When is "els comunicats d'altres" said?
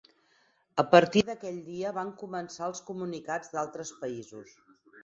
2.73-3.95